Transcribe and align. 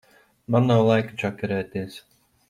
Man 0.53 0.69
nav 0.71 0.79
laika 0.87 1.19
čakarēties. 1.25 1.99